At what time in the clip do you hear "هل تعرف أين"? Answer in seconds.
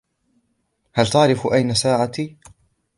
0.93-1.73